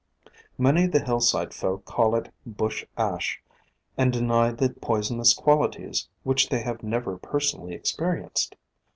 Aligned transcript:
Many 0.57 0.85
of 0.85 0.93
the 0.93 1.03
hillside 1.05 1.53
folk 1.53 1.85
call 1.85 2.15
it 2.15 2.33
Bush 2.43 2.83
Ash, 2.97 3.39
and 3.95 4.11
deny 4.11 4.49
the 4.49 4.71
poisonous 4.71 5.35
qualities 5.35 6.09
which 6.23 6.49
they 6.49 6.61
have 6.61 6.81
never 6.81 7.19
personally 7.19 7.75
experienced. 7.75 8.55